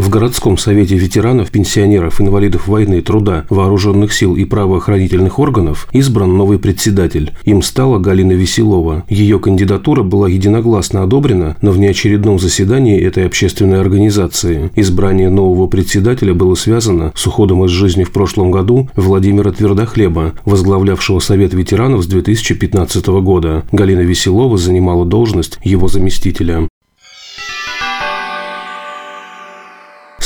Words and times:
В 0.00 0.08
городском 0.08 0.56
совете 0.56 0.96
ветеранов, 0.96 1.50
пенсионеров, 1.50 2.22
инвалидов 2.22 2.68
войны, 2.68 3.02
труда, 3.02 3.44
вооруженных 3.50 4.14
сил 4.14 4.34
и 4.34 4.46
правоохранительных 4.46 5.38
органов 5.38 5.88
избран 5.92 6.38
новый 6.38 6.58
председатель. 6.58 7.32
Им 7.44 7.60
стала 7.60 7.98
Галина 7.98 8.32
Веселова. 8.32 9.04
Ее 9.10 9.38
кандидатура 9.38 10.02
была 10.02 10.26
единогласно 10.26 11.02
одобрена 11.02 11.58
на 11.60 11.70
внеочередном 11.70 12.38
заседании 12.38 12.98
этой 12.98 13.26
общественной 13.26 13.78
организации. 13.78 14.70
Избрание 14.74 15.28
нового 15.28 15.66
председателя 15.66 16.32
было 16.32 16.54
связано 16.54 17.12
с 17.14 17.26
уходом 17.26 17.66
из 17.66 17.70
жизни 17.70 18.04
в 18.04 18.10
прошлом 18.10 18.50
году 18.50 18.88
Владимира 18.96 19.52
Твердохлеба, 19.52 20.32
возглавлявшего 20.46 21.18
Совет 21.18 21.52
ветеранов 21.52 22.04
с 22.04 22.06
2015 22.06 23.06
года. 23.20 23.64
Галина 23.70 24.00
Веселова 24.00 24.56
занимала 24.56 25.04
должность 25.04 25.58
его 25.62 25.88
заместителя. 25.88 26.70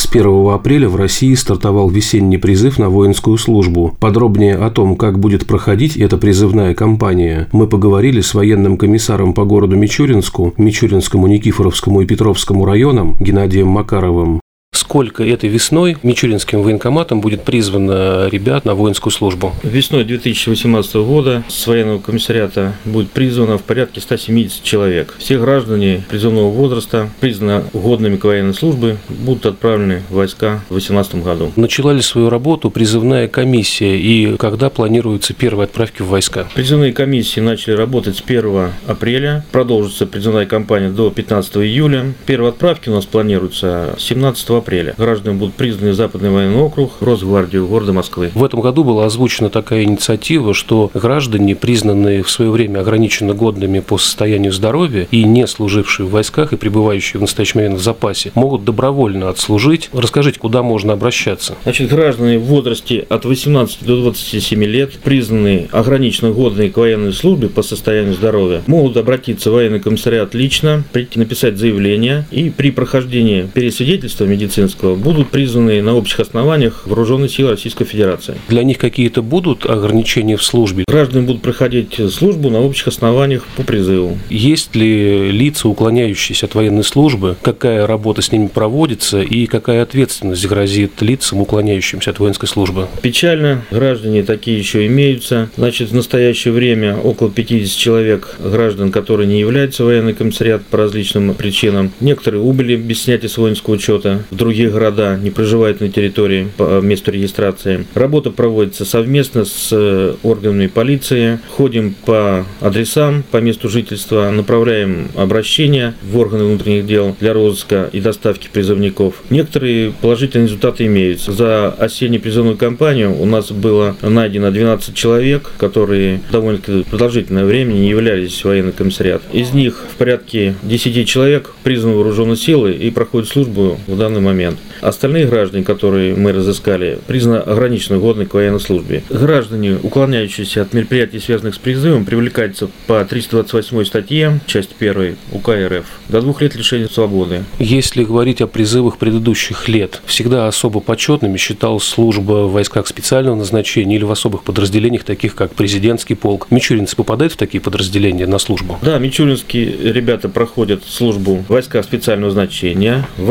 С 0.05 0.07
1 0.15 0.51
апреля 0.51 0.91
в 0.91 0.97
России 0.97 1.33
стартовал 1.33 1.89
весенний 1.89 2.37
призыв 2.37 2.79
на 2.79 2.91
воинскую 2.91 3.39
службу. 3.39 3.97
Подробнее 4.01 4.55
о 4.55 4.69
том, 4.69 4.97
как 4.97 5.19
будет 5.19 5.47
проходить 5.47 5.97
эта 5.97 6.19
призывная 6.19 6.75
кампания, 6.75 7.49
мы 7.53 7.67
поговорили 7.67 8.21
с 8.21 8.35
военным 8.35 8.77
комиссаром 8.77 9.33
по 9.33 9.47
городу 9.47 9.77
Мичуринску, 9.77 10.53
Мичуринскому, 10.59 11.27
Никифоровскому 11.27 12.03
и 12.03 12.07
Петровскому 12.07 12.67
районам 12.67 13.17
Геннадием 13.19 13.69
Макаровым 13.69 14.44
сколько 14.77 15.25
этой 15.25 15.49
весной 15.49 15.97
Мичуринским 16.03 16.63
военкоматом 16.63 17.21
будет 17.21 17.43
призвано 17.45 18.29
ребят 18.29 18.65
на 18.65 18.75
воинскую 18.75 19.13
службу? 19.13 19.55
Весной 19.63 20.05
2018 20.05 20.95
года 20.97 21.45
с 21.49 21.67
военного 21.67 22.01
комиссариата 22.01 22.75
будет 22.85 23.11
призвано 23.11 23.59
в 23.59 23.63
порядке 23.63 24.01
170 24.01 24.63
человек. 24.63 25.15
Все 25.19 25.39
граждане 25.39 26.05
призывного 26.09 26.51
возраста, 26.51 27.09
признаны 27.21 27.65
годными 27.73 28.17
к 28.17 28.25
военной 28.25 28.55
службе, 28.55 28.99
будут 29.09 29.47
отправлены 29.47 30.03
в 30.11 30.15
войска 30.15 30.61
в 30.69 30.75
2018 30.75 31.23
году. 31.23 31.53
Начала 31.57 31.93
ли 31.93 32.03
свою 32.03 32.29
работу 32.29 32.71
призывная 32.71 33.29
комиссия 33.29 33.99
и 33.99 34.37
когда 34.37 34.71
планируются 34.71 35.35
первые 35.35 35.65
отправки 35.65 36.03
в 36.03 36.09
войска? 36.09 36.47
Призывные 36.55 36.93
комиссии 36.93 37.41
начали 37.41 37.75
работать 37.75 38.17
с 38.17 38.23
1 38.23 38.71
апреля, 38.87 39.45
продолжится 39.53 40.07
призывная 40.07 40.47
кампания 40.47 40.91
до 40.91 41.11
15 41.11 41.57
июля. 41.59 42.13
Первые 42.27 42.51
отправки 42.51 42.89
у 42.89 42.93
нас 42.93 43.07
планируются 43.07 43.95
17 43.99 44.51
апреля 44.51 44.64
апреля. 44.65 44.95
Граждане 44.97 45.37
будут 45.37 45.55
признаны 45.55 45.93
Западный 45.93 46.31
военный 46.31 46.57
округ, 46.57 46.93
Росгвардию 47.01 47.67
города 47.67 47.93
Москвы. 47.93 48.31
В 48.35 48.43
этом 48.43 48.61
году 48.61 48.83
была 48.83 49.05
озвучена 49.05 49.51
такая 49.51 49.85
инициатива, 49.85 50.55
что 50.55 50.91
граждане, 50.95 51.55
признанные 51.55 52.23
в 52.23 52.31
свое 52.31 52.51
время 52.51 52.81
ограниченно 52.81 53.35
годными 53.35 53.81
по 53.81 53.99
состоянию 53.99 54.53
здоровья 54.53 55.07
и 55.11 55.25
не 55.25 55.47
служившие 55.47 56.07
в 56.07 56.11
войсках 56.11 56.53
и 56.53 56.57
пребывающие 56.57 57.19
в 57.19 57.21
настоящий 57.21 57.59
момент 57.59 57.79
в 57.79 57.83
запасе, 57.83 58.33
могут 58.35 58.65
добровольно 58.65 59.29
отслужить. 59.29 59.91
Расскажите, 59.93 60.39
куда 60.39 60.63
можно 60.63 60.95
обращаться? 60.95 61.57
Значит, 61.65 61.91
граждане 61.91 62.39
в 62.39 62.45
возрасте 62.45 63.05
от 63.09 63.27
18 63.27 63.85
до 63.85 64.01
27 64.01 64.65
лет, 64.65 64.93
признанные 65.05 65.69
ограниченно 65.73 66.31
годные 66.31 66.71
к 66.71 66.77
военной 66.79 67.13
службе 67.13 67.49
по 67.49 67.63
состоянию 67.63 68.15
здоровья, 68.15 68.63
могут 68.67 68.97
обратиться 68.97 69.51
в 69.51 69.55
военный 69.55 69.81
комиссариат 69.81 70.35
лично, 70.35 70.85
прийти 70.93 71.19
написать 71.19 71.59
заявление 71.59 72.27
и 72.31 72.51
при 72.51 72.71
прохождении 72.71 73.43
пересвидетельства 73.53 74.25
медицинского 74.25 74.54
Зеленского 74.55 74.95
будут 74.95 75.31
призваны 75.31 75.83
на 75.83 75.95
общих 75.95 76.21
основаниях 76.21 76.87
вооруженные 76.87 77.29
силы 77.29 77.51
Российской 77.51 77.85
Федерации. 77.85 78.37
Для 78.49 78.63
них 78.63 78.79
какие-то 78.79 79.23
будут 79.23 79.67
ограничения 79.67 80.37
в 80.37 80.43
службе? 80.43 80.85
Граждане 80.89 81.27
будут 81.27 81.43
проходить 81.43 82.01
службу 82.13 82.51
на 82.51 82.61
общих 82.61 82.89
основаниях 82.89 83.45
по 83.57 83.63
призыву. 83.63 84.19
Есть 84.31 84.75
ли 84.75 85.31
лица, 85.31 85.69
уклоняющиеся 85.69 86.47
от 86.47 86.55
военной 86.55 86.85
службы? 86.85 87.37
Какая 87.43 87.87
работа 87.87 88.23
с 88.23 88.33
ними 88.33 88.47
проводится 88.47 89.21
и 89.23 89.47
какая 89.47 89.83
ответственность 89.83 90.47
грозит 90.47 91.03
лицам, 91.03 91.41
уклоняющимся 91.41 92.11
от 92.11 92.19
воинской 92.19 92.49
службы? 92.49 92.89
Печально, 93.03 93.65
граждане 93.71 94.23
такие 94.23 94.59
еще 94.59 94.87
имеются. 94.87 95.51
Значит, 95.57 95.91
в 95.91 95.95
настоящее 95.95 96.53
время 96.53 96.97
около 96.97 97.31
50 97.31 97.79
человек 97.79 98.37
граждан, 98.39 98.93
которые 98.93 99.27
не 99.27 99.41
являются 99.41 99.85
военный 99.85 100.15
комиссариат 100.15 100.65
по 100.67 100.79
различным 100.79 101.35
причинам. 101.35 101.93
Некоторые 102.01 102.43
убыли 102.43 102.77
без 102.77 103.03
снятия 103.03 103.29
с 103.29 103.37
воинского 103.37 103.75
учета, 103.75 104.25
в 104.31 104.37
другие 104.45 104.69
города 104.69 105.17
не 105.17 105.31
проживают 105.31 105.81
на 105.81 105.89
территории 105.89 106.49
по 106.59 106.83
месту 106.83 107.11
регистрации. 107.11 107.87
Работа 107.95 108.31
проводится 108.31 108.85
совместно 108.85 109.47
с 109.47 109.71
э, 109.73 110.17
органами 110.23 110.67
полиции. 110.67 111.39
Ходим 111.49 111.95
по 112.05 112.45
адресам, 112.61 113.25
по 113.31 113.39
месту 113.39 113.71
жительства, 113.71 114.31
направляем 114.31 115.09
обращения 115.17 115.95
в 116.03 116.19
органы 116.19 116.45
внутренних 116.45 116.87
дел 116.87 117.17
для 117.19 117.33
розыска 117.33 117.89
и 117.91 118.01
доставки 118.01 118.51
призывников. 118.53 119.23
Некоторые 119.31 119.93
положительные 119.93 120.47
результаты 120.47 120.85
имеются. 120.85 121.33
За 121.33 121.71
осеннюю 121.71 122.21
призывную 122.21 122.59
кампанию 122.59 123.19
у 123.19 123.25
нас 123.25 123.51
было 123.51 123.97
найдено 124.03 124.51
12 124.51 124.95
человек, 124.95 125.53
которые 125.57 126.21
довольно-таки 126.31 126.83
продолжительное 126.83 127.47
время 127.47 127.73
не 127.73 127.89
являлись 127.89 128.43
в 128.43 128.45
военный 128.45 128.73
комиссариат. 128.73 129.23
Из 129.33 129.55
них 129.55 129.85
в 129.91 129.97
порядке 129.97 130.55
10 130.65 131.09
человек 131.09 131.55
признаны 131.63 131.97
вооруженные 131.97 132.37
силы 132.37 132.73
и 132.73 132.91
проходят 132.91 133.31
службу 133.31 133.81
в 133.87 133.97
данный 133.97 134.21
момент. 134.25 134.59
Остальные 134.81 135.27
граждане, 135.27 135.65
которые 135.65 136.15
мы 136.15 136.33
разыскали, 136.33 136.99
признаны 137.07 137.39
ограниченно 137.39 137.99
годны 137.99 138.27
к 138.27 138.35
военной 138.35 138.61
службе. 138.61 139.03
Граждане, 139.09 139.79
уклоняющиеся 139.83 140.63
от 140.63 140.73
мероприятий, 140.73 141.21
связанных 141.21 141.55
с 141.55 141.59
призывом, 141.59 142.05
привлекаются 142.05 142.69
по 142.87 143.05
328 143.05 143.85
статье, 143.85 144.41
часть 144.47 144.71
1 144.79 145.17
УК 145.33 145.51
РФ, 145.51 145.87
до 146.09 146.21
двух 146.21 146.43
лет 146.43 146.55
лишения 146.55 146.89
свободы. 146.89 147.45
Если 147.59 148.05
говорить 148.05 148.41
о 148.41 148.47
призывах 148.47 148.99
предыдущих 148.99 149.69
лет, 149.69 150.03
всегда 150.07 150.49
особо 150.49 150.81
почетными 150.81 151.37
считалась 151.37 151.85
служба 151.85 152.47
в 152.47 152.53
войсках 152.53 152.87
специального 152.87 153.37
назначения 153.37 153.97
или 153.97 154.05
в 154.05 154.11
особых 154.11 154.43
подразделениях, 154.45 155.05
таких 155.05 155.35
как 155.35 155.55
президентский 155.55 156.15
полк. 156.15 156.47
Мичуринцы 156.51 156.97
попадают 156.97 157.35
в 157.35 157.37
такие 157.37 157.61
подразделения 157.61 158.27
на 158.27 158.39
службу? 158.39 158.79
Да, 158.83 158.99
мичуринские 158.99 159.93
ребята 159.93 160.29
проходят 160.29 160.85
службу 160.85 161.37
в 161.37 161.49
войсках 161.49 161.85
специального 161.85 162.31
значения, 162.33 163.07
в 163.17 163.27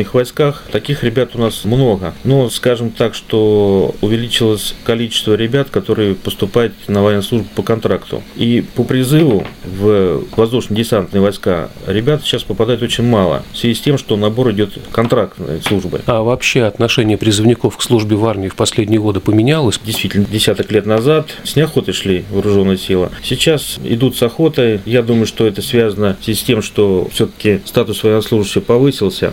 воздушно-десантных 0.00 0.14
войсках. 0.14 0.62
Таких 0.70 1.04
ребят 1.04 1.30
у 1.34 1.38
нас 1.38 1.64
много. 1.64 2.14
Но 2.24 2.48
скажем 2.50 2.90
так, 2.90 3.14
что 3.14 3.94
увеличилось 4.00 4.74
количество 4.84 5.34
ребят, 5.34 5.70
которые 5.70 6.14
поступают 6.14 6.74
на 6.88 7.02
военную 7.02 7.22
службу 7.22 7.48
по 7.54 7.62
контракту. 7.62 8.22
И 8.36 8.64
по 8.74 8.84
призыву 8.84 9.46
в 9.64 10.24
воздушно-десантные 10.36 11.20
войска 11.20 11.70
ребят 11.86 12.22
сейчас 12.22 12.42
попадает 12.42 12.82
очень 12.82 13.04
мало. 13.04 13.42
В 13.52 13.58
связи 13.58 13.74
с 13.74 13.80
тем, 13.80 13.98
что 13.98 14.16
набор 14.16 14.50
идет 14.52 14.72
контрактной 14.92 15.60
службы. 15.62 16.00
А 16.06 16.22
вообще 16.22 16.62
отношение 16.62 17.16
призывников 17.16 17.76
к 17.76 17.82
службе 17.82 18.16
в 18.16 18.24
армии 18.26 18.48
в 18.48 18.56
последние 18.56 19.00
годы 19.00 19.20
поменялось? 19.20 19.80
Действительно, 19.84 20.26
десяток 20.30 20.70
лет 20.72 20.86
назад 20.86 21.28
с 21.44 21.56
неохотой 21.56 21.94
шли 21.94 22.24
вооруженные 22.30 22.78
силы. 22.78 23.10
Сейчас 23.22 23.78
идут 23.84 24.16
с 24.16 24.22
охотой. 24.22 24.80
Я 24.84 25.02
думаю, 25.02 25.26
что 25.26 25.46
это 25.46 25.62
связано 25.62 26.16
с 26.20 26.42
тем, 26.42 26.62
что 26.62 27.08
все-таки 27.12 27.60
статус 27.64 28.02
военнослужащего 28.02 28.62
повысился. 28.62 29.32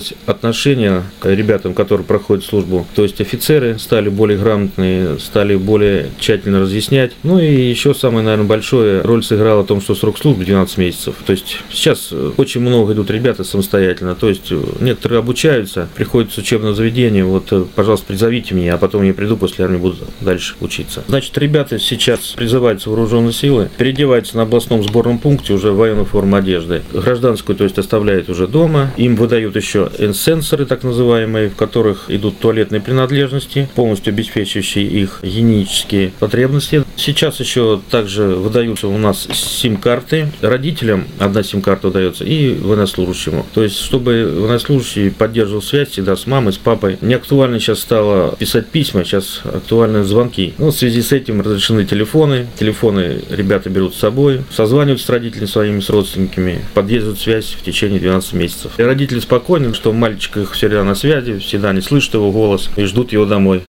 Повысилось 0.00 0.14
отношение 0.26 1.02
к 1.20 1.26
ребятам, 1.26 1.74
которые 1.74 2.06
проходят 2.06 2.44
службу. 2.44 2.86
То 2.94 3.02
есть 3.02 3.20
офицеры 3.20 3.78
стали 3.78 4.08
более 4.08 4.38
грамотные, 4.38 5.18
стали 5.18 5.56
более 5.56 6.08
тщательно 6.18 6.60
разъяснять. 6.60 7.12
Ну 7.22 7.38
и 7.38 7.46
еще 7.46 7.94
самое, 7.94 8.24
наверное, 8.24 8.46
большое 8.46 9.02
роль 9.02 9.22
сыграла 9.22 9.62
о 9.62 9.64
том, 9.64 9.80
что 9.80 9.94
срок 9.94 10.18
службы 10.18 10.44
12 10.44 10.78
месяцев. 10.78 11.14
То 11.24 11.32
есть 11.32 11.58
сейчас 11.70 12.12
очень 12.36 12.60
много 12.60 12.92
идут 12.92 13.10
ребята 13.10 13.44
самостоятельно. 13.44 14.14
То 14.14 14.28
есть 14.28 14.52
некоторые 14.80 15.18
обучаются, 15.20 15.88
приходят 15.94 16.32
с 16.32 16.38
учебного 16.38 16.74
заведения, 16.74 17.24
вот, 17.24 17.52
пожалуйста, 17.74 18.06
призовите 18.06 18.54
меня, 18.54 18.74
а 18.74 18.78
потом 18.78 19.02
я 19.02 19.12
приду 19.12 19.36
после 19.36 19.64
армии, 19.64 19.78
буду 19.78 19.96
дальше 20.20 20.54
учиться. 20.60 21.04
Значит, 21.08 21.36
ребята 21.38 21.78
сейчас 21.78 22.34
призываются 22.36 22.88
в 22.88 22.92
вооруженные 22.92 23.32
силы, 23.32 23.70
переодеваются 23.76 24.36
на 24.36 24.42
областном 24.42 24.82
сборном 24.82 25.18
пункте 25.18 25.52
уже 25.52 25.72
в 25.72 25.76
военную 25.76 26.06
форму 26.06 26.36
одежды. 26.36 26.82
Гражданскую, 26.92 27.56
то 27.56 27.64
есть 27.64 27.78
оставляют 27.78 28.28
уже 28.28 28.46
дома. 28.46 28.92
Им 28.96 29.16
выдают 29.16 29.56
еще 29.56 29.89
сенсоры, 30.14 30.66
так 30.66 30.82
называемые, 30.82 31.50
в 31.50 31.56
которых 31.56 32.10
идут 32.10 32.38
туалетные 32.38 32.80
принадлежности, 32.80 33.68
полностью 33.74 34.12
обеспечивающие 34.12 34.84
их 34.84 35.20
гигиенические 35.22 36.12
потребности. 36.18 36.84
Сейчас 36.96 37.40
еще 37.40 37.80
также 37.90 38.24
выдаются 38.24 38.88
у 38.88 38.98
нас 38.98 39.26
сим-карты. 39.32 40.30
Родителям 40.40 41.06
одна 41.18 41.42
сим-карта 41.42 41.88
выдается 41.88 42.24
и 42.24 42.54
военнослужащему. 42.54 43.46
То 43.54 43.62
есть, 43.62 43.78
чтобы 43.78 44.30
военнослужащий 44.38 45.10
поддерживал 45.10 45.62
связь 45.62 45.88
всегда 45.90 46.16
с 46.16 46.26
мамой, 46.26 46.52
с 46.52 46.58
папой. 46.58 46.98
Не 47.00 47.14
актуально 47.14 47.58
сейчас 47.58 47.80
стало 47.80 48.36
писать 48.36 48.68
письма, 48.68 49.04
сейчас 49.04 49.40
актуальны 49.44 50.04
звонки. 50.04 50.54
Ну, 50.58 50.70
в 50.70 50.76
связи 50.76 51.02
с 51.02 51.12
этим 51.12 51.40
разрешены 51.40 51.84
телефоны. 51.84 52.46
Телефоны 52.58 53.22
ребята 53.30 53.70
берут 53.70 53.94
с 53.94 53.98
собой, 53.98 54.42
созваниваются 54.50 55.06
с 55.06 55.10
родителями 55.10 55.46
своими, 55.46 55.80
с 55.80 55.88
родственниками, 55.88 56.64
поддерживают 56.74 57.20
связь 57.20 57.56
в 57.58 57.62
течение 57.62 58.00
12 58.00 58.32
месяцев. 58.34 58.72
И 58.78 58.82
родители 58.82 59.20
спокойны, 59.20 59.68
что 59.80 59.94
мальчик 59.94 60.36
их 60.36 60.52
всегда 60.52 60.84
на 60.84 60.94
связи, 60.94 61.38
всегда 61.38 61.72
не 61.72 61.80
слышат 61.80 62.12
его 62.12 62.30
голос 62.30 62.68
и 62.76 62.84
ждут 62.84 63.12
его 63.12 63.24
домой. 63.24 63.62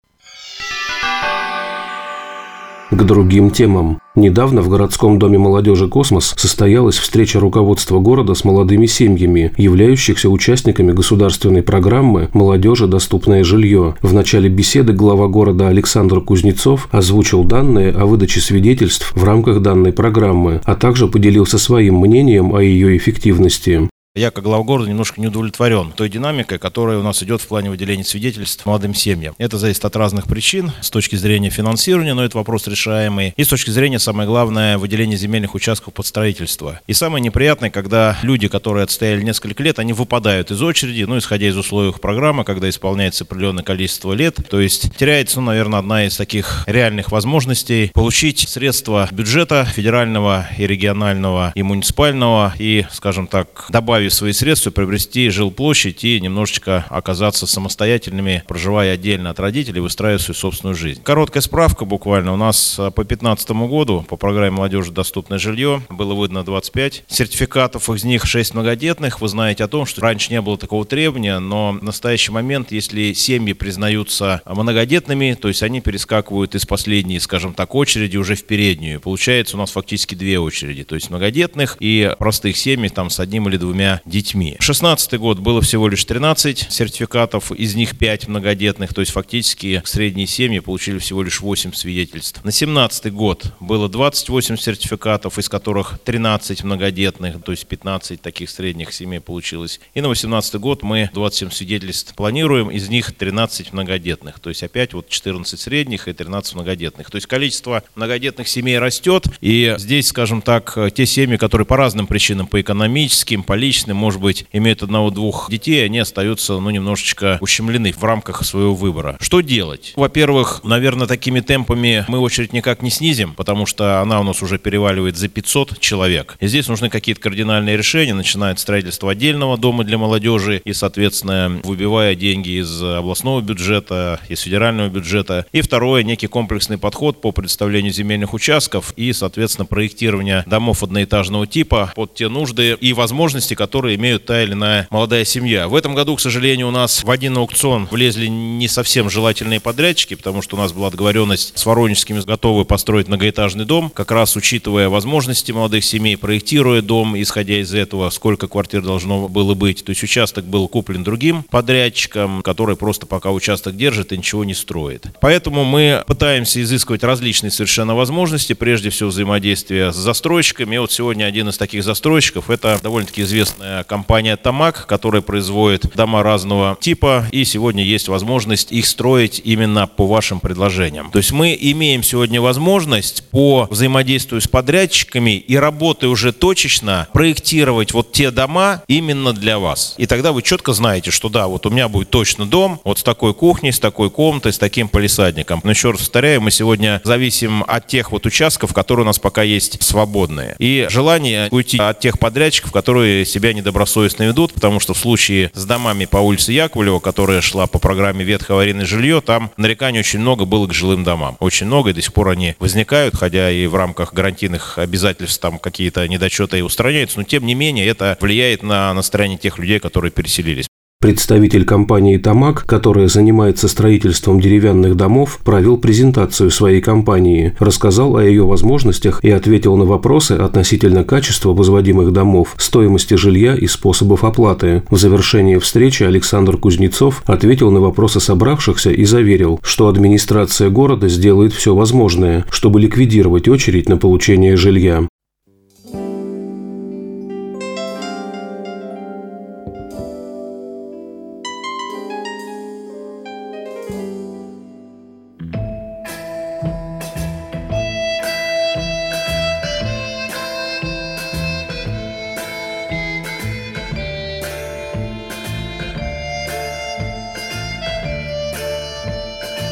К 2.89 3.03
другим 3.03 3.51
темам. 3.51 3.99
Недавно 4.15 4.63
в 4.63 4.69
городском 4.69 5.19
доме 5.19 5.37
молодежи 5.37 5.87
«Космос» 5.87 6.33
состоялась 6.35 6.97
встреча 6.97 7.39
руководства 7.39 7.99
города 7.99 8.33
с 8.33 8.43
молодыми 8.43 8.87
семьями, 8.87 9.53
являющихся 9.55 10.29
участниками 10.29 10.91
государственной 10.91 11.61
программы 11.61 12.29
«Молодежи. 12.33 12.87
Доступное 12.87 13.43
жилье». 13.43 13.93
В 14.01 14.11
начале 14.11 14.49
беседы 14.49 14.93
глава 14.93 15.27
города 15.27 15.67
Александр 15.67 16.21
Кузнецов 16.21 16.89
озвучил 16.91 17.43
данные 17.43 17.91
о 17.91 18.07
выдаче 18.07 18.39
свидетельств 18.39 19.11
в 19.15 19.23
рамках 19.23 19.61
данной 19.61 19.93
программы, 19.93 20.59
а 20.65 20.73
также 20.73 21.07
поделился 21.07 21.59
своим 21.59 21.99
мнением 21.99 22.55
о 22.55 22.63
ее 22.63 22.97
эффективности. 22.97 23.87
Я, 24.15 24.31
как 24.31 24.43
глава 24.43 24.63
города, 24.63 24.89
немножко 24.89 25.21
не 25.21 25.27
удовлетворен 25.27 25.91
той 25.91 26.09
динамикой, 26.09 26.57
которая 26.57 26.97
у 26.97 27.03
нас 27.03 27.21
идет 27.21 27.41
в 27.41 27.47
плане 27.47 27.69
выделения 27.69 28.03
свидетельств 28.03 28.65
молодым 28.65 28.95
семьям. 28.95 29.35
Это 29.37 29.59
зависит 29.59 29.85
от 29.85 29.95
разных 29.95 30.25
причин, 30.25 30.71
с 30.81 30.89
точки 30.89 31.15
зрения 31.15 31.51
финансирования, 31.51 32.15
но 32.15 32.25
это 32.25 32.35
вопрос 32.35 32.65
решаемый, 32.65 33.35
и 33.37 33.43
с 33.43 33.47
точки 33.47 33.69
зрения, 33.69 33.99
самое 33.99 34.27
главное, 34.27 34.79
выделения 34.79 35.15
земельных 35.15 35.53
участков 35.53 35.93
под 35.93 36.07
строительство. 36.07 36.79
И 36.87 36.93
самое 36.93 37.21
неприятное, 37.21 37.69
когда 37.69 38.17
люди, 38.23 38.47
которые 38.47 38.85
отстояли 38.85 39.21
несколько 39.21 39.61
лет, 39.61 39.77
они 39.77 39.93
выпадают 39.93 40.49
из 40.49 40.59
очереди, 40.63 41.03
ну, 41.03 41.19
исходя 41.19 41.47
из 41.47 41.55
условий 41.55 41.93
программы, 41.93 42.45
когда 42.45 42.67
исполняется 42.67 43.25
определенное 43.25 43.63
количество 43.63 44.13
лет, 44.13 44.37
то 44.49 44.59
есть 44.59 44.97
теряется, 44.97 45.39
ну, 45.39 45.45
наверное, 45.45 45.77
одна 45.77 46.07
из 46.07 46.17
таких 46.17 46.63
реальных 46.65 47.11
возможностей 47.11 47.91
получить 47.93 48.39
средства 48.39 49.07
бюджета 49.11 49.65
федерального 49.65 50.47
и 50.57 50.65
регионального 50.65 51.51
и 51.53 51.61
муниципального 51.61 52.55
и, 52.57 52.87
скажем 52.91 53.27
так, 53.27 53.67
добавить 53.69 53.98
добавив 53.99 54.13
свои 54.13 54.31
средства, 54.31 54.71
приобрести 54.71 55.29
жилплощадь 55.29 56.05
и 56.05 56.21
немножечко 56.21 56.85
оказаться 56.89 57.45
самостоятельными, 57.45 58.43
проживая 58.47 58.93
отдельно 58.93 59.29
от 59.29 59.41
родителей, 59.41 59.81
выстраивая 59.81 60.19
свою 60.19 60.37
собственную 60.37 60.73
жизнь. 60.73 61.01
Короткая 61.03 61.41
справка 61.41 61.83
буквально. 61.83 62.31
У 62.31 62.37
нас 62.37 62.77
а, 62.79 62.91
по 62.91 63.03
2015 63.03 63.49
году 63.67 64.05
по 64.07 64.15
программе 64.15 64.51
«Молодежи. 64.51 64.93
Доступное 64.93 65.37
жилье» 65.37 65.81
было 65.89 66.13
выдано 66.13 66.45
25 66.45 67.03
сертификатов, 67.09 67.89
из 67.89 68.05
них 68.05 68.25
6 68.25 68.53
многодетных. 68.53 69.19
Вы 69.19 69.27
знаете 69.27 69.65
о 69.65 69.67
том, 69.67 69.85
что 69.85 69.99
раньше 69.99 70.31
не 70.31 70.39
было 70.39 70.57
такого 70.57 70.85
требования, 70.85 71.39
но 71.39 71.73
в 71.73 71.83
настоящий 71.83 72.31
момент, 72.31 72.71
если 72.71 73.11
семьи 73.11 73.51
признаются 73.51 74.41
многодетными, 74.45 75.33
то 75.33 75.49
есть 75.49 75.61
они 75.61 75.81
перескакивают 75.81 76.55
из 76.55 76.65
последней, 76.65 77.19
скажем 77.19 77.53
так, 77.53 77.75
очереди 77.75 78.15
уже 78.15 78.35
в 78.35 78.45
переднюю. 78.45 79.01
Получается 79.01 79.57
у 79.57 79.59
нас 79.59 79.71
фактически 79.71 80.15
две 80.15 80.39
очереди, 80.39 80.85
то 80.85 80.95
есть 80.95 81.09
многодетных 81.09 81.75
и 81.81 82.15
простых 82.17 82.55
семей 82.55 82.87
там 82.87 83.09
с 83.09 83.19
одним 83.19 83.49
или 83.49 83.57
двумя 83.57 83.88
детьми. 84.05 84.57
16 84.59 85.13
год 85.19 85.39
было 85.39 85.61
всего 85.61 85.87
лишь 85.87 86.03
13 86.05 86.67
сертификатов, 86.69 87.51
из 87.51 87.75
них 87.75 87.97
5 87.97 88.27
многодетных, 88.27 88.93
то 88.93 89.01
есть 89.01 89.11
фактически 89.11 89.81
средние 89.85 90.27
семьи 90.27 90.59
получили 90.59 90.99
всего 90.99 91.23
лишь 91.23 91.41
8 91.41 91.73
свидетельств. 91.73 92.43
На 92.43 92.51
17 92.51 93.11
год 93.11 93.53
было 93.59 93.89
28 93.89 94.57
сертификатов, 94.57 95.37
из 95.37 95.49
которых 95.49 95.99
13 96.03 96.63
многодетных, 96.63 97.43
то 97.43 97.51
есть 97.51 97.65
15 97.67 98.21
таких 98.21 98.49
средних 98.49 98.93
семей 98.93 99.19
получилось. 99.19 99.79
И 99.93 100.01
на 100.01 100.09
18 100.09 100.55
год 100.55 100.83
мы 100.83 101.09
27 101.13 101.51
свидетельств 101.51 102.15
планируем, 102.15 102.69
из 102.69 102.89
них 102.89 103.15
13 103.15 103.73
многодетных, 103.73 104.39
то 104.39 104.49
есть 104.49 104.63
опять 104.63 104.93
вот 104.93 105.09
14 105.09 105.59
средних 105.59 106.07
и 106.07 106.13
13 106.13 106.55
многодетных. 106.55 107.09
То 107.09 107.15
есть 107.15 107.27
количество 107.27 107.83
многодетных 107.95 108.47
семей 108.47 108.79
растет, 108.79 109.25
и 109.41 109.75
здесь, 109.77 110.07
скажем 110.07 110.41
так, 110.41 110.77
те 110.93 111.05
семьи, 111.05 111.37
которые 111.37 111.65
по 111.65 111.77
разным 111.77 112.07
причинам, 112.07 112.47
по 112.47 112.59
экономическим, 112.59 113.43
по 113.43 113.53
личным, 113.53 113.78
личным, 113.79 113.95
может 113.95 114.19
быть, 114.19 114.45
имеют 114.51 114.83
одного-двух 114.83 115.49
детей, 115.49 115.85
они 115.85 115.99
остаются, 115.99 116.59
ну, 116.59 116.69
немножечко 116.69 117.37
ущемлены 117.39 117.93
в 117.93 118.03
рамках 118.03 118.43
своего 118.43 118.75
выбора. 118.75 119.15
Что 119.21 119.39
делать? 119.39 119.93
Во-первых, 119.95 120.61
наверное, 120.65 121.07
такими 121.07 121.39
темпами 121.39 122.03
мы 122.09 122.19
очередь 122.19 122.51
никак 122.51 122.81
не 122.81 122.89
снизим, 122.89 123.33
потому 123.35 123.65
что 123.65 124.01
она 124.01 124.19
у 124.19 124.23
нас 124.23 124.41
уже 124.41 124.57
переваливает 124.57 125.15
за 125.15 125.29
500 125.29 125.79
человек. 125.79 126.35
И 126.41 126.47
здесь 126.47 126.67
нужны 126.67 126.89
какие-то 126.89 127.21
кардинальные 127.21 127.77
решения, 127.77 128.13
начиная 128.13 128.51
от 128.51 128.59
строительства 128.59 129.11
отдельного 129.11 129.57
дома 129.57 129.85
для 129.85 129.97
молодежи 129.97 130.61
и, 130.65 130.73
соответственно, 130.73 131.61
выбивая 131.63 132.15
деньги 132.15 132.59
из 132.59 132.83
областного 132.83 133.39
бюджета, 133.39 134.19
из 134.27 134.41
федерального 134.41 134.89
бюджета. 134.89 135.45
И 135.53 135.61
второе, 135.61 136.03
некий 136.03 136.27
комплексный 136.27 136.77
подход 136.77 137.21
по 137.21 137.31
предоставлению 137.31 137.93
земельных 137.93 138.33
участков 138.33 138.93
и, 138.97 139.13
соответственно, 139.13 139.65
проектирование 139.65 140.43
домов 140.47 140.83
одноэтажного 140.83 141.47
типа 141.47 141.93
под 141.95 142.13
те 142.15 142.27
нужды 142.27 142.77
и 142.81 142.91
возможности, 142.91 143.53
которые 143.53 143.68
которые 143.69 143.97
имеют 143.97 144.25
та 144.25 144.41
или 144.41 144.53
иная 144.53 144.87
молодая 144.89 145.23
семья. 145.25 145.67
В 145.67 145.75
этом 145.75 145.93
году, 145.93 146.15
к 146.15 146.19
сожалению, 146.19 146.69
у 146.69 146.71
нас 146.71 147.03
в 147.03 147.11
один 147.11 147.37
аукцион 147.37 147.87
влезли 147.91 148.25
не 148.25 148.67
совсем 148.67 149.11
желательные 149.11 149.59
подрядчики, 149.59 150.15
потому 150.15 150.41
что 150.41 150.55
у 150.55 150.59
нас 150.59 150.73
была 150.73 150.89
договоренность 150.89 151.55
с 151.55 151.65
воронежскими 151.67 152.19
готовы 152.19 152.65
построить 152.65 153.07
многоэтажный 153.07 153.65
дом, 153.65 153.91
как 153.91 154.09
раз 154.11 154.35
учитывая 154.35 154.89
возможности 154.89 155.51
молодых 155.51 155.83
семей, 155.83 156.17
проектируя 156.17 156.81
дом, 156.81 157.15
исходя 157.21 157.61
из 157.61 157.71
этого, 157.71 158.09
сколько 158.09 158.47
квартир 158.47 158.81
должно 158.81 159.27
было 159.27 159.53
быть. 159.53 159.85
То 159.85 159.91
есть 159.91 160.01
участок 160.01 160.45
был 160.45 160.67
куплен 160.67 161.03
другим 161.03 161.43
подрядчиком, 161.43 162.41
который 162.41 162.75
просто 162.75 163.05
пока 163.05 163.29
участок 163.29 163.77
держит 163.77 164.11
и 164.13 164.17
ничего 164.17 164.43
не 164.43 164.55
строит. 164.55 165.05
Поэтому 165.21 165.63
мы 165.63 166.03
пытаемся 166.07 166.59
изыскивать 166.63 167.03
различные 167.03 167.51
совершенно 167.51 167.93
возможности, 167.93 168.53
прежде 168.53 168.89
всего 168.89 169.09
взаимодействия 169.09 169.91
с 169.91 169.95
застройщиками. 169.95 170.75
И 170.75 170.79
вот 170.79 170.91
сегодня 170.91 171.25
один 171.25 171.49
из 171.49 171.57
таких 171.59 171.83
застройщиков, 171.83 172.49
это 172.49 172.79
довольно-таки 172.81 173.21
известный 173.21 173.58
компания 173.87 174.35
Тамак, 174.37 174.85
которая 174.85 175.21
производит 175.21 175.85
дома 175.95 176.23
разного 176.23 176.77
типа, 176.79 177.25
и 177.31 177.43
сегодня 177.45 177.83
есть 177.83 178.07
возможность 178.07 178.71
их 178.71 178.85
строить 178.85 179.41
именно 179.43 179.87
по 179.87 180.07
вашим 180.07 180.39
предложениям. 180.39 181.11
То 181.11 181.19
есть 181.19 181.31
мы 181.31 181.57
имеем 181.59 182.03
сегодня 182.03 182.41
возможность 182.41 183.23
по 183.29 183.67
взаимодействию 183.69 184.41
с 184.41 184.47
подрядчиками 184.47 185.31
и 185.31 185.55
работая 185.55 186.09
уже 186.09 186.31
точечно 186.31 187.07
проектировать 187.13 187.93
вот 187.93 188.11
те 188.11 188.31
дома 188.31 188.83
именно 188.87 189.33
для 189.33 189.59
вас. 189.59 189.95
И 189.97 190.05
тогда 190.05 190.31
вы 190.31 190.41
четко 190.41 190.73
знаете, 190.73 191.11
что 191.11 191.29
да, 191.29 191.47
вот 191.47 191.65
у 191.65 191.69
меня 191.69 191.87
будет 191.87 192.09
точно 192.09 192.45
дом, 192.45 192.79
вот 192.83 192.99
с 192.99 193.03
такой 193.03 193.33
кухней, 193.33 193.71
с 193.71 193.79
такой 193.79 194.09
комнатой, 194.09 194.53
с 194.53 194.57
таким 194.57 194.87
полисадником. 194.87 195.61
Но 195.63 195.71
еще 195.71 195.91
раз 195.91 195.99
повторяю, 195.99 196.41
мы 196.41 196.51
сегодня 196.51 197.01
зависим 197.03 197.63
от 197.67 197.87
тех 197.87 198.11
вот 198.11 198.25
участков, 198.25 198.73
которые 198.73 199.03
у 199.03 199.07
нас 199.07 199.19
пока 199.19 199.43
есть 199.43 199.81
свободные. 199.83 200.55
И 200.59 200.87
желание 200.89 201.47
уйти 201.51 201.77
от 201.77 201.99
тех 201.99 202.19
подрядчиков, 202.19 202.71
которые 202.71 203.25
себя 203.25 203.48
себя 203.49 203.53
недобросовестно 203.53 204.23
ведут, 204.23 204.53
потому 204.53 204.79
что 204.79 204.93
в 204.93 204.97
случае 204.97 205.51
с 205.53 205.65
домами 205.65 206.05
по 206.05 206.17
улице 206.17 206.51
Яковлева, 206.51 206.99
которая 206.99 207.41
шла 207.41 207.65
по 207.67 207.79
программе 207.79 208.23
ветхое 208.23 208.55
аварийное 208.55 208.85
жилье, 208.85 209.21
там 209.21 209.51
нареканий 209.57 209.99
очень 209.99 210.19
много 210.19 210.45
было 210.45 210.67
к 210.67 210.73
жилым 210.73 211.03
домам. 211.03 211.35
Очень 211.39 211.65
много, 211.65 211.89
и 211.89 211.93
до 211.93 212.01
сих 212.01 212.13
пор 212.13 212.29
они 212.29 212.55
возникают, 212.59 213.15
хотя 213.15 213.49
и 213.49 213.65
в 213.67 213.75
рамках 213.75 214.13
гарантийных 214.13 214.77
обязательств 214.77 215.41
там 215.41 215.57
какие-то 215.57 216.07
недочеты 216.07 216.59
и 216.59 216.61
устраняются, 216.61 217.19
но 217.19 217.23
тем 217.23 217.45
не 217.45 217.55
менее 217.55 217.87
это 217.87 218.17
влияет 218.21 218.61
на 218.61 218.93
настроение 218.93 219.37
тех 219.37 219.57
людей, 219.57 219.79
которые 219.79 220.11
переселились. 220.11 220.67
Представитель 221.01 221.63
компании 221.63 222.17
«Тамак», 222.17 222.65
которая 222.65 223.07
занимается 223.07 223.69
строительством 223.69 224.41
деревянных 224.41 224.97
домов, 224.97 225.39
провел 225.45 225.77
презентацию 225.77 226.51
своей 226.51 226.81
компании, 226.81 227.55
рассказал 227.57 228.17
о 228.17 228.23
ее 228.25 228.43
возможностях 228.43 229.23
и 229.23 229.31
ответил 229.31 229.77
на 229.77 229.85
вопросы 229.85 230.33
относительно 230.33 231.05
качества 231.05 231.53
возводимых 231.53 232.11
домов, 232.11 232.53
стоимости 232.57 233.13
жилья 233.13 233.55
и 233.55 233.65
способов 233.65 234.25
оплаты. 234.25 234.83
В 234.89 234.97
завершении 234.97 235.55
встречи 235.55 236.03
Александр 236.03 236.57
Кузнецов 236.57 237.23
ответил 237.25 237.71
на 237.71 237.79
вопросы 237.79 238.19
собравшихся 238.19 238.91
и 238.91 239.05
заверил, 239.05 239.57
что 239.63 239.87
администрация 239.87 240.69
города 240.69 241.07
сделает 241.07 241.53
все 241.53 241.73
возможное, 241.73 242.43
чтобы 242.51 242.81
ликвидировать 242.81 243.47
очередь 243.47 243.87
на 243.87 243.95
получение 243.95 244.57
жилья. 244.57 245.08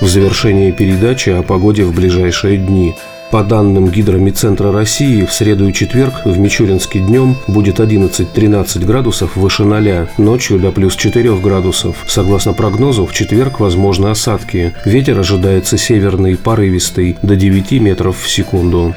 В 0.01 0.08
завершении 0.08 0.72
передачи 0.72 1.30
о 1.30 1.44
погоде 1.44 1.84
в 1.84 1.94
ближайшие 1.94 2.58
дни. 2.58 2.96
По 3.32 3.44
данным 3.44 3.89
Гидромедцентра 3.89 4.72
России, 4.72 5.25
в 5.25 5.34
среду 5.34 5.68
и 5.68 5.74
четверг 5.74 6.22
в 6.24 6.39
Мичуринске 6.39 7.00
днем 7.00 7.36
будет 7.48 7.80
11-13 7.80 8.86
градусов 8.86 9.36
выше 9.36 9.66
0, 9.66 10.08
ночью 10.18 10.60
до 10.60 10.72
плюс 10.72 10.96
4 10.96 11.36
градусов. 11.39 12.06
Согласно 12.08 12.54
прогнозу, 12.54 13.06
в 13.06 13.13
четверг 13.13 13.60
возможны 13.60 14.08
осадки. 14.08 14.74
Ветер 14.86 15.20
ожидается 15.20 15.77
северный, 15.77 16.38
порывистый, 16.38 17.18
до 17.22 17.36
9 17.36 17.82
метров 17.82 18.18
в 18.18 18.30
секунду. 18.30 18.96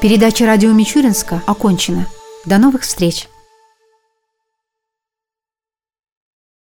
Передача 0.00 0.46
радио 0.46 0.72
Мичуринска 0.72 1.42
окончена. 1.46 2.06
До 2.44 2.58
новых 2.58 2.82
встреч! 2.82 3.29